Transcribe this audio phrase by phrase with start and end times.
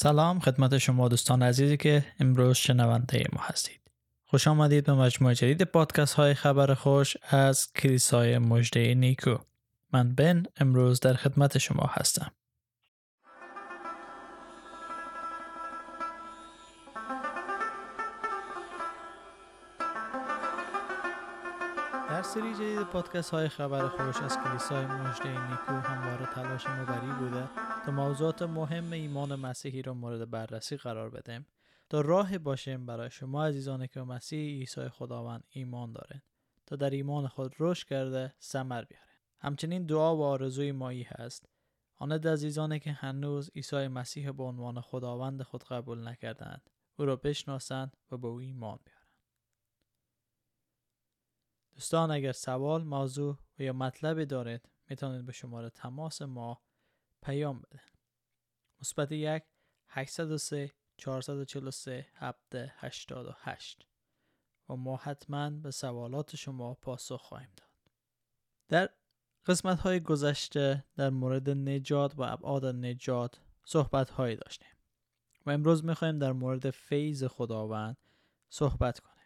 [0.00, 3.80] سلام خدمت شما دوستان عزیزی که امروز شنونده ما هستید.
[4.24, 9.36] خوش آمدید به مجموعه جدید پادکست های خبر خوش از کلیسای مجده نیکو.
[9.92, 12.32] من بن امروز در خدمت شما هستم.
[22.34, 27.48] سری جدید پادکست های خبر خوش از کلیسای مجده نیکو همواره تلاش ما بری بوده
[27.86, 31.46] تا موضوعات مهم ایمان مسیحی را مورد بررسی قرار بدیم.
[31.88, 36.22] تا راه باشیم برای شما عزیزانی که مسیح عیسی خداوند ایمان دارین
[36.66, 41.48] تا در ایمان خود رشد کرده ثمر بیاره همچنین دعا و آرزوی مایی هست.
[41.96, 47.96] آن عزیزانی که هنوز عیسی مسیح به عنوان خداوند خود قبول نکردند او را بشناسند
[48.12, 48.97] و به او ایمان بیارند.
[51.78, 56.62] دوستان اگر سوال موضوع یا مطلبی دارید می‌تونید به شماره تماس ما
[57.22, 57.80] پیام بده
[58.80, 59.42] مثبت یک
[59.88, 63.88] 803 443 788
[64.68, 67.68] و ما حتما به سوالات شما پاسخ خواهیم داد.
[68.68, 68.90] در
[69.46, 74.76] قسمت های گذشته در مورد نجات و ابعاد نجات صحبت هایی داشتیم.
[75.46, 77.96] و امروز می‌خوایم در مورد فیض خداوند
[78.48, 79.17] صحبت کنیم.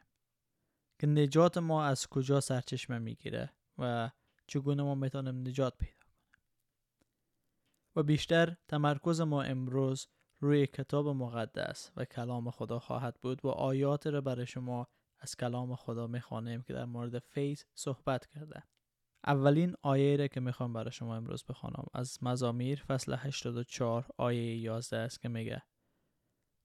[1.03, 4.11] که نجات ما از کجا سرچشمه می‌گیره و
[4.47, 6.07] چگونه ما می‌تونیم نجات پیدا
[7.97, 10.09] و بیشتر تمرکز ما امروز
[10.41, 15.77] روی کتاب مقدس و کلام خدا خواهد بود و آیات را برای شما از کلام
[15.77, 18.63] خدا می‌خوانیم که در مورد فیض صحبت کرده.
[19.27, 24.97] اولین آیه را که می‌خوام برای شما امروز بخوانم از مزامیر فصل 84 آیه 11
[24.97, 25.63] است که میگه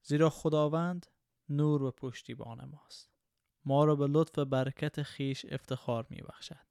[0.04, 1.06] زیرا خداوند
[1.50, 3.17] نور و پشتیبان ماست.
[3.68, 6.68] ما را به لطف برکت خیش افتخار میبخشد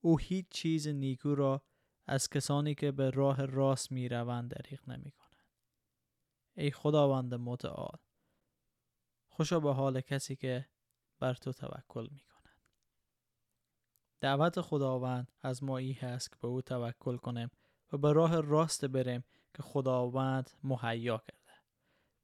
[0.00, 1.62] او هیچ چیز نیکو را
[2.06, 5.52] از کسانی که به راه راست می روند دریغ نمی کنند.
[6.56, 7.98] ای خداوند متعال
[9.28, 10.68] خوشا به حال کسی که
[11.18, 12.62] بر تو توکل می کند.
[14.20, 17.50] دعوت خداوند از ما ای هست که به او توکل کنیم
[17.92, 19.24] و به راه راست بریم
[19.54, 21.52] که خداوند مهیا کرده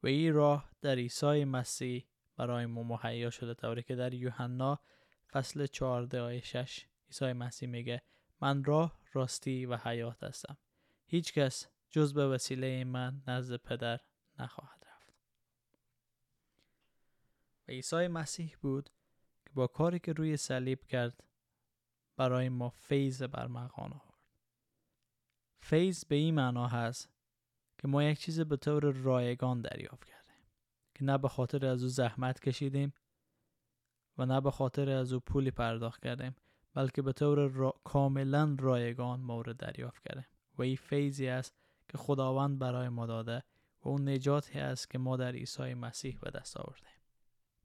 [0.03, 4.81] و این راه در عیسی مسیح برای ما مهیا شده طوری که در یوحنا
[5.33, 8.03] فصل 14 آیه 6 عیسی مسیح میگه
[8.41, 10.57] من راه راستی و حیات هستم.
[11.07, 14.01] هیچ کس جز به وسیله من نزد پدر
[14.39, 15.13] نخواهد رفت.
[17.69, 18.91] و عیسی مسیح بود
[19.45, 21.25] که با کاری که روی صلیب کرد
[22.17, 24.15] برای ما فیض برمغان آورد.
[25.61, 27.09] فیض به این معنا هست
[27.79, 30.14] که ما یک چیز به طور رایگان دریافت
[30.95, 32.95] که نه به خاطر از او زحمت کشیدیم
[34.19, 36.37] و نه به خاطر از او پولی پرداخت کردیم
[36.75, 37.75] بلکه به طور را...
[37.85, 40.27] کاملا رایگان مورد دریافت کرده
[40.59, 41.55] و این فیضی است
[41.89, 43.43] که خداوند برای ما داده
[43.83, 46.87] و اون نجاتی است که ما در عیسی مسیح به دست آورده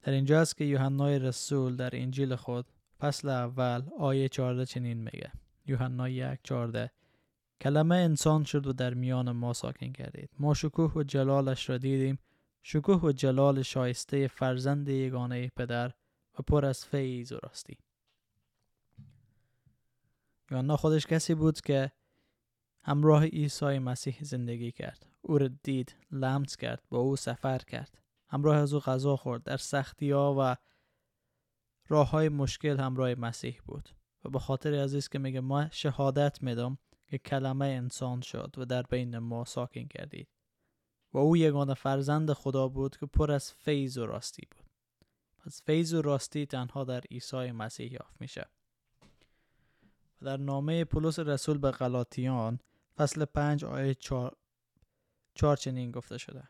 [0.02, 2.66] در اینجا است که یوحنای رسول در انجیل خود
[3.00, 5.32] فصل اول آیه 14 چنین میگه.
[5.66, 6.92] یوحنا 1 14
[7.62, 10.30] کلمه انسان شد و در میان ما ساکن کردید.
[10.40, 12.20] ما شکوه و جلالش را دیدیم
[12.64, 15.92] شکوه و جلال شایسته فرزند یگانه پدر
[16.40, 17.78] و پر از فیض و راستی.
[20.52, 21.92] یوحنا خودش کسی بود که
[22.84, 25.06] همراه عیسی مسیح زندگی کرد.
[25.22, 27.98] او را دید لمس کرد با او سفر کرد.
[28.30, 29.44] همراه از او غذا خورد.
[29.44, 30.56] در سختی ها و
[31.88, 33.90] راه های مشکل همراه مسیح بود
[34.26, 36.78] و به خاطر عزیز که میگه ما شهادت میدم
[37.08, 40.28] که کلمه انسان شد و در بین ما ساکن کردید
[41.14, 44.66] و او یگانه فرزند خدا بود که پر از فیض و راستی بود.
[45.38, 48.46] پس فیض و راستی تنها در عیسی مسیح یافت میشه.
[50.22, 52.60] و در نامه پولس رسول به غلاطیان
[52.96, 54.38] فصل 5 آیه 4
[55.34, 56.44] چار چنین گفته شده.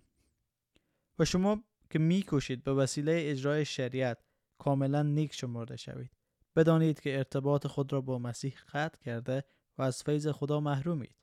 [1.20, 4.18] و شما که میکوشید به وسیله اجرای شریعت
[4.58, 6.12] کاملا نیک شمرده شوید.
[6.56, 9.44] بدانید که ارتباط خود را با مسیح قطع کرده
[9.78, 11.16] و از فیض خدا محرومید.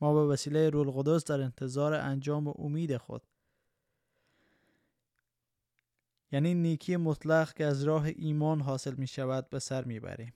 [0.00, 3.22] ما به وسیله رول قدس در انتظار انجام و امید خود
[6.32, 10.34] یعنی نیکی مطلق که از راه ایمان حاصل می شود به سر می بریم.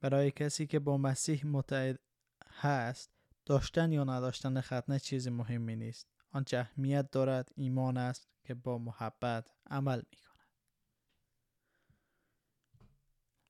[0.00, 1.98] برای کسی که با مسیح متعد
[2.46, 3.10] هست
[3.46, 9.50] داشتن یا نداشتن ختنه چیزی مهمی نیست آنچه اهمیت دارد ایمان است که با محبت
[9.66, 10.48] عمل می کند.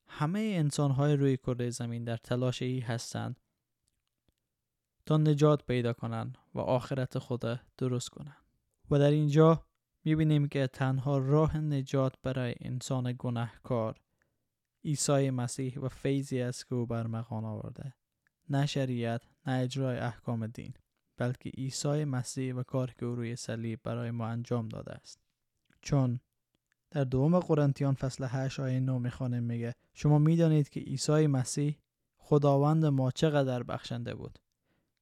[0.06, 3.40] همه انسان های روی کره زمین در تلاش ای هستند
[5.08, 8.44] تا نجات پیدا کنند و آخرت خود درست کنند
[8.90, 9.66] و در اینجا
[10.04, 14.00] بینیم که تنها راه نجات برای انسان گناهکار
[14.84, 17.94] عیسی مسیح و فیضی است که او بر مقان آورده.
[18.48, 20.74] نه شریعت نه اجرای احکام دین
[21.16, 25.20] بلکه عیسی مسیح و کار که او روی صلیب برای ما انجام داده است.
[25.82, 26.20] چون
[26.90, 31.78] در دوم قرنتیان فصل 8 آیه 9 می‌خوانه میگه شما می‌دانید که عیسی مسیح
[32.18, 34.38] خداوند ما چقدر بخشنده بود؟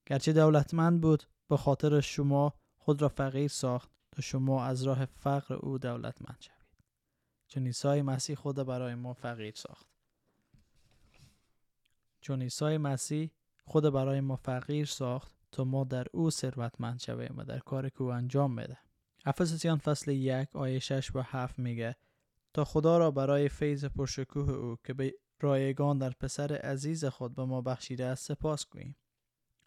[0.07, 5.55] گرچه دولتمند بود به خاطر شما خود را فقیر ساخت تا شما از راه فقر
[5.55, 6.57] او دولتمند شوید.
[7.49, 9.87] چون عیسی مسیح خود برای ما فقیر ساخت.
[12.21, 13.31] چون عیسی مسیح
[13.65, 18.03] خود برای ما فقیر ساخت تا ما در او ثروتمند شویم و در کار که
[18.03, 18.79] او انجام بده.
[19.25, 21.97] افسسیان فصل یک آیه 6 و 7 میگه
[22.55, 27.45] تا خدا را برای فیض پرشکوه او که به رایگان در پسر عزیز خود به
[27.45, 28.97] ما بخشیده است سپاس گوییم.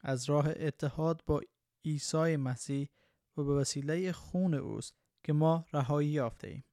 [0.02, 1.42] از راه اتحاد با
[1.86, 2.90] عیسی مسیح
[3.38, 6.64] و به وسیله خون اوست که ما رهایی یافته ایم.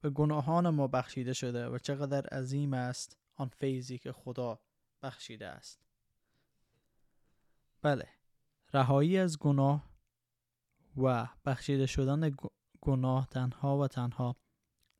[0.00, 4.60] به گناهان ما بخشیده شده و چقدر عظیم است آن فیضی که خدا
[5.02, 5.80] بخشیده است.
[7.82, 8.08] بله
[8.72, 9.90] رهایی از گناه
[10.96, 12.36] و بخشیده شدن
[12.80, 14.36] گناه تنها و تنها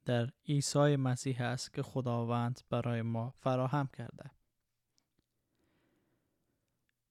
[0.04, 4.30] در عیسی مسیح است که خداوند برای ما فراهم کرده.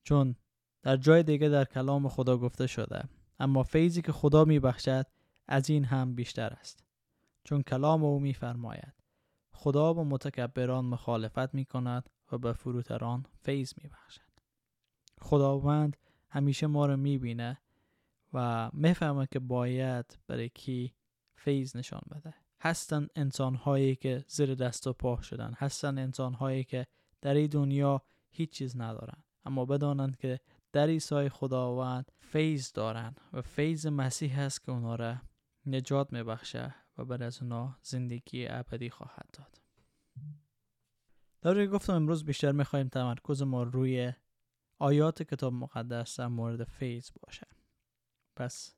[0.04, 0.36] چون
[0.82, 3.04] در جای دیگه در کلام خدا گفته شده
[3.40, 5.06] اما فیضی که خدا می بخشد
[5.48, 6.84] از این هم بیشتر است.
[7.44, 8.94] چون کلام او می فرماید
[9.52, 14.22] خدا با متکبران مخالفت می کند و به فروتران فیض می بخشد
[15.22, 15.98] خداوند
[16.30, 17.60] همیشه ما رو می بینه
[18.34, 20.94] و می‌فهمه که باید برای کی
[21.36, 22.34] فیض نشان بده.
[22.62, 26.88] هستن انسان هایی که زیر دست و پا شدن هستن انسان هایی که
[27.22, 29.24] در این دنیا هیچ چیز ندارن.
[29.46, 30.40] اما بدانند که
[30.72, 35.18] در عیسی خداوند فیض دارن و فیض مسیح هست که اونا را
[35.66, 39.62] نجات میبخشه و بعد از اونا زندگی ابدی خواهد داد.
[41.42, 44.14] در گفتم امروز بیشتر می‌خوایم تمرکز ما روی
[44.80, 47.48] آیات کتاب مقدس در مورد فیض باشه.
[48.36, 48.76] پس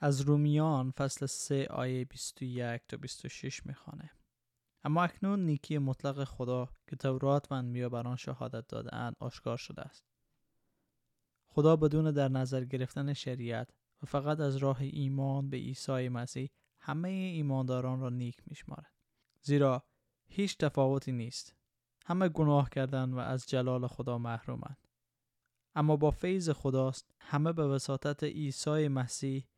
[0.00, 4.10] از رومیان فصل 3 آیه 21 تا 26 می‌خوانه.
[4.84, 9.82] اما اکنون نیکی مطلق خدا که تورات و انبیا بر آن شهادت دادهاند آشکار شده
[9.82, 10.04] است.
[11.46, 13.70] خدا بدون در نظر گرفتن شریعت
[14.02, 18.92] و فقط از راه ایمان به عیسی مسیح همه ایمانداران را نیک میشمارد.
[19.42, 19.84] زیرا
[20.28, 21.56] هیچ تفاوتی نیست.
[22.06, 24.88] همه گناه کردن و از جلال خدا محرومند.
[25.74, 29.48] اما با فیض خداست همه به وساطت عیسی مسیح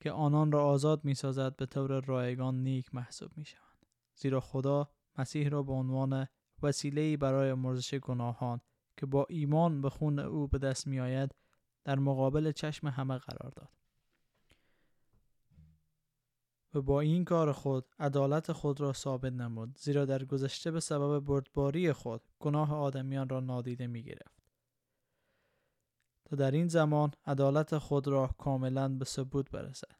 [0.00, 3.44] که آنان را آزاد می سازد به طور رایگان نیک محسوب می.
[4.14, 6.26] زیرا خدا مسیح را به عنوان
[6.62, 8.60] وسیله برای مرزش گناهان
[8.96, 11.34] که با ایمان به خون او به دست می آید
[11.84, 13.68] در مقابل چشم همه قرار داد.
[16.74, 21.24] و با این کار خود عدالت خود را ثابت نمود زیرا در گذشته به سبب
[21.24, 24.44] بردباری خود گناه آدمیان را نادیده می گرفت.
[26.24, 29.96] تا در این زمان عدالت خود را کاملا به ثبوت برسد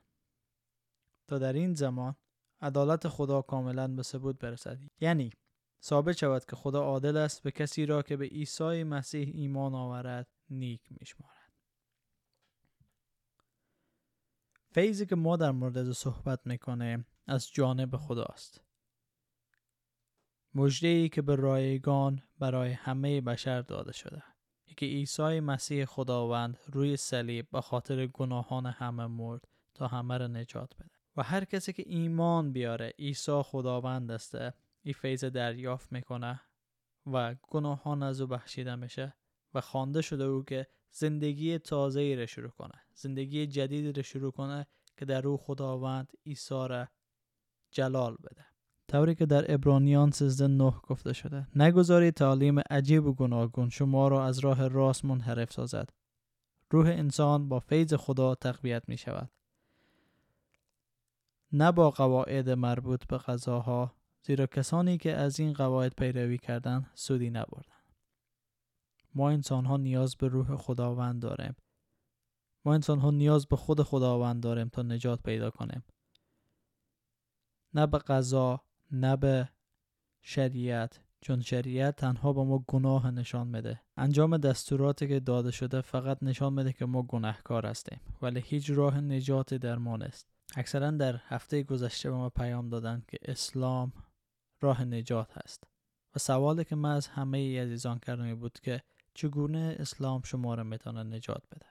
[1.27, 2.17] تا در این زمان
[2.65, 4.79] عدالت خدا کاملا به ثبوت برسد.
[5.01, 5.31] یعنی
[5.83, 10.29] ثابت شود که خدا عادل است به کسی را که به عیسی مسیح ایمان آورد
[10.51, 11.53] نیک میشمارد.
[14.71, 18.61] فیضی که ما در مورد از صحبت می‌کنه از جانب خداست
[20.55, 24.23] مجده ای که به رایگان برای همه بشر داده شده.
[24.77, 30.75] که عیسی مسیح خداوند روی صلیب به خاطر گناهان همه مرد تا همه را نجات
[30.77, 30.94] بده.
[31.17, 34.35] و هر کسی که ایمان بیاره عیسی خداوند است.
[34.83, 36.41] این فیض دریافت می‌کنه
[37.13, 39.15] و گناهان از او بخشیده میشه
[39.55, 44.33] و خوانده شده او که زندگی تازه ای را شروع کنه زندگی جدیدی را شروع
[44.33, 44.67] کنه
[44.97, 46.89] که در او خداوند عیسی را
[47.71, 48.45] جلال بده.
[48.89, 54.25] طوری که در ابرانیان 13 نه گفته شده نگذاری تعلیم عجیب و گوناگون شما را
[54.25, 55.91] از راه راست منحرف سازد.
[56.71, 59.31] روح انسان با فیض خدا تقویت می شود
[61.57, 67.31] نه با قواعد مربوط به غذاها زیرا کسانی که از این قواعد پیروی کردن سودی
[67.31, 67.75] نبردن.
[69.15, 71.57] ما انسان ها نیاز به روح خداوند داریم.
[72.65, 75.85] ما انسان ها نیاز به خود خداوند داریم تا نجات پیدا کنیم.
[77.75, 79.49] نه به غذا نه به
[80.23, 83.81] شریعت چون شریعت تنها با ما گناه نشان میده.
[83.97, 89.01] انجام دستوراتی که داده شده فقط نشان میده که ما گناهکار هستیم ولی هیچ راه
[89.01, 90.34] نجات در ما نیست.
[90.57, 93.93] اکثرا در هفته گذشته به ما پیام دادن که اسلام
[94.61, 95.65] راه نجات هست.
[96.15, 98.83] و سوالی که من از همه ای عزیزان کردم بود که
[99.15, 101.67] چگونه اسلام شما را می‌تونه نجات بده؟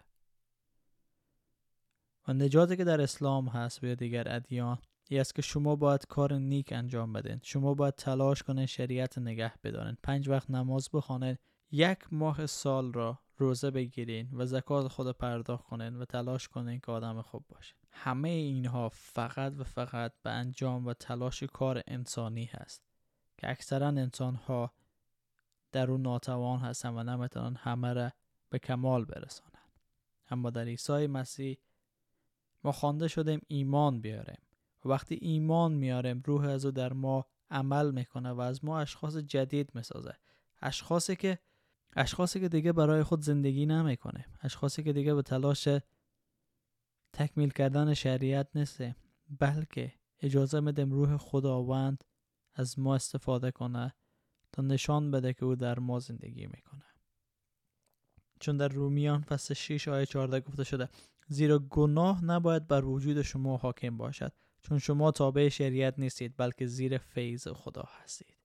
[2.28, 4.78] و نجاتی که در اسلام هست و یا دیگر ادیان
[5.10, 7.40] ای است که شما باید کار نیک انجام بدین.
[7.44, 9.98] شما باید تلاش کنین شریعت نگه بدارین.
[10.04, 11.40] پنج وقت نماز بخوانید
[11.72, 16.92] یک ماه سال را روزه بگیرین و زکات خود پرداخت کنین و تلاش کنین که
[16.92, 22.84] آدم خوب باشین همه اینها فقط و فقط به انجام و تلاش کار انسانی هست
[23.38, 24.74] که اکثرا انسان ها
[25.72, 28.12] در اون ناتوان هستن و نمی‌تونن همه را
[28.50, 29.50] به کمال برسانن.
[30.30, 31.58] اما در عیسی مسیح
[32.63, 34.42] ما خوانده شدیم ایمان بیاریم.
[34.86, 39.18] و وقتی ایمان میاریم روح از او در ما عمل می‌کنه و از ما اشخاص
[39.18, 40.16] جدید می‌سازه.
[40.62, 41.40] اشخاصی که
[41.96, 44.26] اشخاصی که دیگه برای خود زندگی نمی‌کنه.
[44.42, 45.68] اشخاصی که دیگه به تلاش
[47.14, 48.96] تکمیل کردن شریعت نیسته
[49.40, 52.04] بلکه اجازه میدیم روح خداوند
[52.54, 53.94] از ما استفاده کنه
[54.52, 56.84] تا نشان بده که او در ما زندگی می‌کنه.
[58.40, 60.90] چون در رومیان فصل 6 آیه 14 گفته شده
[61.28, 66.98] زیرا گناه نباید بر وجود شما حاکم باشد چون شما تابع شریعت نیستید بلکه زیر
[66.98, 68.38] فیض خدا هستید.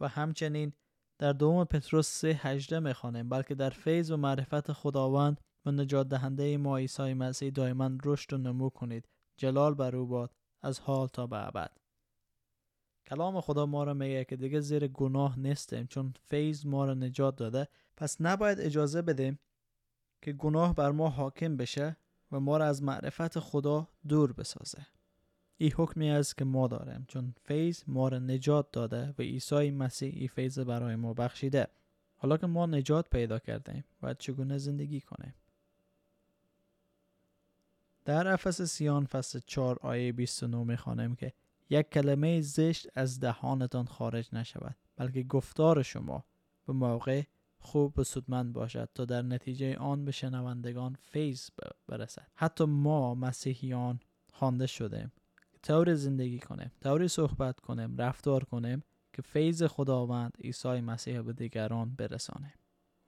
[0.00, 0.72] و همچنین
[1.22, 6.56] در دوم پتروس 3 هجده می‌خوانیم بلکه در فیض و معرفت خداوند و نجات دهنده
[6.56, 9.08] ما عیسی مسیح دائما رشد و نمو کنید.
[9.36, 11.76] جلال بر او باد از حال تا به ابد.
[13.06, 17.36] کلام خدا ما را میگه که دیگه زیر گناه نیستیم چون فیض ما را نجات
[17.36, 17.68] داده.
[17.96, 19.38] پس نباید اجازه بدیم
[20.22, 21.96] که گناه بر ما حاکم بشه
[22.32, 24.86] و ما را از معرفت خدا دور بسازه.
[25.62, 30.12] این حکمی است که ما داریم چون فیض ما را نجات داده و عیسی مسیح
[30.16, 31.66] این فیض برای ما بخشیده.
[32.16, 35.34] حالا که ما نجات پیدا کردیم باید چگونه زندگی کنیم؟
[38.04, 41.32] در افس سیان فصل 4 آیه 29 می‌خوانیم که
[41.70, 46.24] یک کلمه زشت از دهانتان خارج نشود بلکه گفتار شما
[46.66, 47.22] به موقع
[47.58, 51.48] خوب و سودمند باشد تا در نتیجه آن به شنوندگان فیض
[51.88, 52.26] برسد.
[52.34, 54.00] حتی ما مسیحیان
[54.32, 55.12] خوانده شدیم
[55.62, 61.94] طور زندگی کنیم طوری صحبت کنیم رفتار کنیم که فیض خداوند عیسی مسیح به دیگران
[61.94, 62.54] برسانه.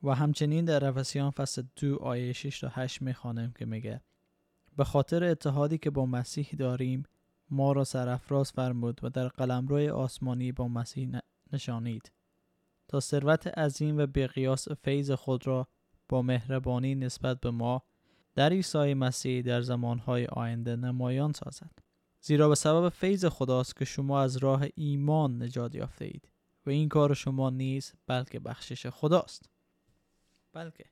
[0.03, 4.01] و همچنین در افسیان فصل دو آیه 6 تا 8 می‌خوانیم که میگه
[4.77, 7.03] به خاطر اتحادی که با مسیح داریم
[7.51, 11.21] ما را سرافراز فرمود و در قلمرو آسمانی با مسیح
[11.53, 12.13] نشانید.
[12.89, 15.69] تا ثروت عظیم و بیقیاس فیض خود را
[16.09, 17.83] با مهربانی نسبت به ما
[18.35, 21.84] در عیسی مسیح در زمانهای آینده نمایان سازد.
[22.26, 26.28] زیرا به سبب فیض خداست که شما از راه ایمان نجات یافته اید
[26.66, 29.50] و این کار شما نیست بلکه بخشش خداست.
[30.52, 30.85] بلکه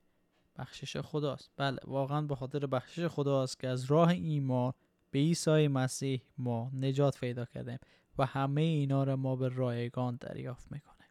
[0.57, 1.51] بخشش خداست.
[1.57, 4.73] بله واقعا به خاطر بخشش خداست که از راه ایمان
[5.11, 7.79] به عیسی مسیح ما نجات پیدا کردیم
[8.19, 11.09] و همه اینا را ما به رایگان دریافت می‌کنیم.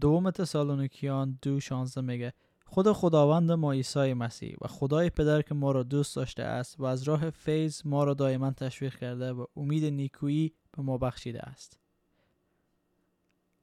[0.00, 2.32] دوم تسالونیکیان دو شانزده میگه
[2.72, 6.84] خود خداوند ما عیسی مسیح و خدای پدر که ما را دوست داشته است و
[6.84, 11.78] از راه فیض ما را دائما تشویق کرده و امید نیکویی به ما بخشیده است.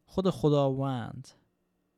[0.06, 1.28] خود خداوند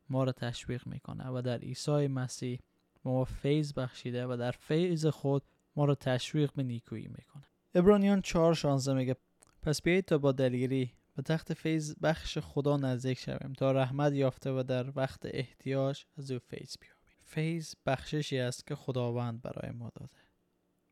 [0.09, 2.59] ما را تشویق می‌کنه و در عیسی مسیح
[3.05, 5.43] ما فیض بخشیده و در فیض خود
[5.75, 9.15] ما را تشویق به نیکویی می‌کنه ابرانیان 4 شانزده میگه
[9.61, 14.51] پس بیایید تا با دلگیری به تخت فیض بخش خدا نزدیک شویم تا رحمت یافته
[14.51, 16.98] و در وقت احتیاج از او فیض بیابیم
[17.29, 20.15] فیض بخششی است که خداوند برای ما داده.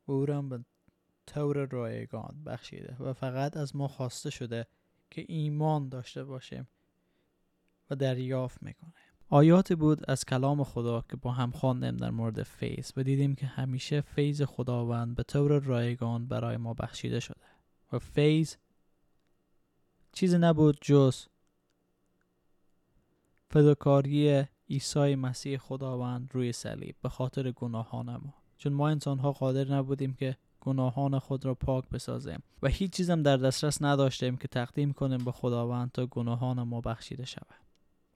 [0.07, 0.65] و او را به
[1.27, 4.67] طور رایگان بخشیده و فقط از ما خواسته شده
[5.11, 6.67] که ایمان داشته باشیم
[7.89, 8.93] و دریافت می‌کنیم.
[9.29, 13.45] آیاتی بود از کلام خدا که با هم خواندیم در مورد فیض و دیدیم که
[13.45, 17.45] همیشه فیض خداوند به طور رایگان برای ما بخشیده شده
[17.91, 18.55] و فیض
[20.13, 21.25] چیزی نبود جز
[23.49, 29.73] فداکاری عیسی مسیح خداوند روی صلیب به خاطر گناهان ما چون ما انسان ها قادر
[29.73, 34.93] نبودیم که گناهان خود را پاک بسازیم و هیچ چیزم در دسترس نداشتیم که تقدیم
[34.93, 37.67] کنیم به خداوند تا گناهان ما بخشیده شود.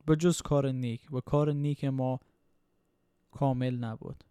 [0.06, 2.20] به جز کار نیک و کار نیک ما
[3.32, 4.24] کامل نبود.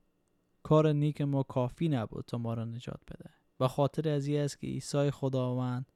[0.62, 3.30] کار نیک ما کافی نبود تا ما را نجات بده.
[3.60, 5.86] و خاطر از است که عیسی خداوند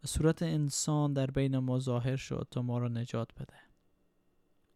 [0.00, 3.65] به صورت انسان در بین ما ظاهر شد تا ما را نجات بده.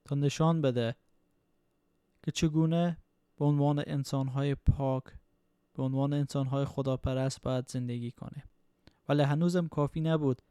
[0.04, 0.96] تا نشان بده
[2.22, 2.98] که چگونه
[3.36, 5.04] به عنوان انسانهای پاک
[5.74, 8.44] به عنوان انسانهای خداپرست باید زندگی کنه.
[9.08, 10.42] ولی هنوزم کافی نبود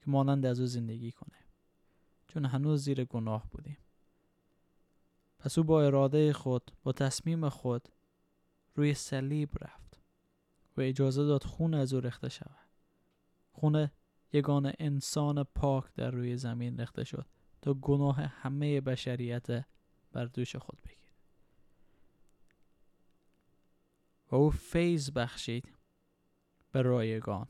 [0.00, 1.38] که مانند از او زندگی کنه.
[2.28, 3.78] چون هنوز زیر گناه بودیم.
[5.38, 7.88] پس او با اراده خود با تصمیم خود
[8.74, 10.00] روی صلیب رفت
[10.76, 12.68] و اجازه داد خون از او رخته شود.
[13.52, 13.90] خون
[14.32, 17.26] یگان انسان پاک در روی زمین رخته شد.
[17.62, 19.46] تا گناه همه بشریت
[20.12, 20.98] بر دوش خود بگیر
[24.30, 25.72] و او فیض بخشید
[26.72, 27.48] به رایگان.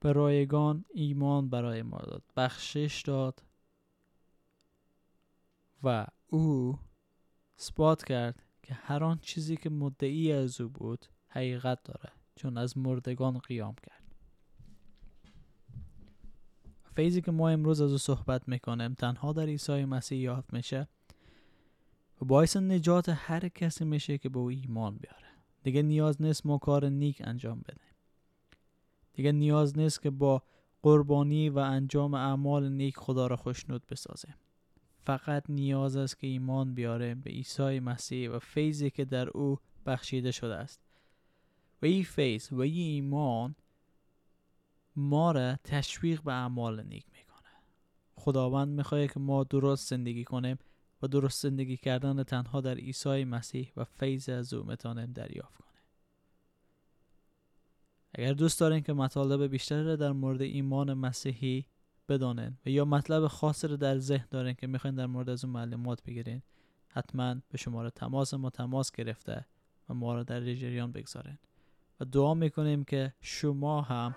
[0.00, 3.42] به رایگان ایمان برای ما داد بخشش داد
[5.82, 6.78] و او
[7.58, 12.78] اثبات کرد که هر آن چیزی که مدعی از او بود حقیقت داره چون از
[12.78, 14.03] مردگان قیام کرد.
[16.96, 20.88] فیضی که ما امروز از او صحبت می‌کنیم تنها در عیسی مسیح یافت میشه
[22.20, 25.26] و باعث نجات هر کسی میشه که به او ایمان بیاره.
[25.62, 27.94] دیگه نیاز نیست ما کار نیک انجام بدیم
[29.14, 30.42] دیگه نیاز نیست که با
[30.82, 34.34] قربانی و انجام اعمال نیک خدا را خوشنود بسازیم.
[35.00, 40.30] فقط نیاز است که ایمان بیاره به عیسی مسیح و فیضی که در او بخشیده
[40.30, 40.80] شده است.
[41.82, 43.54] و این فیض و این ایمان
[44.96, 47.50] ما را تشویق به اعمال نیک می‌کنه.
[48.14, 50.58] خداوند می‌خواد که ما درست زندگی کنیم
[51.02, 55.82] و درست زندگی کردن تنها در عیسی مسیح و فیض از او می‌تونیم دریافت کنیم.
[58.14, 61.66] اگر دوست دارین که مطالب بیشتری در مورد ایمان مسیحی
[62.08, 65.54] بدانین و یا مطلب خاصی رو در ذهن دارین که می‌خواین در مورد از اون
[65.54, 66.42] معلومات بگیرین
[66.88, 69.46] حتما به شماره تماس ما تماس گرفته
[69.88, 71.38] و ما رو در جریان بگذارین.
[72.00, 74.16] و دعا می‌کنیم که شما هم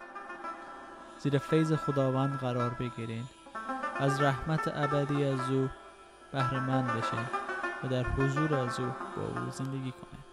[1.19, 3.24] زیر فیض خداوند قرار بگیرین.
[4.00, 5.69] از رحمت ابدی از او
[6.31, 7.25] بهره مند بشین
[7.83, 10.26] و در حضور از او با او زندگی کنین.